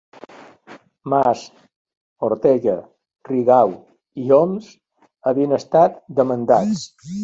[1.13, 1.43] Mas,
[2.29, 2.75] Ortega,
[3.31, 3.77] Rigau
[4.25, 4.75] i Homs
[5.31, 6.89] havien estat demandats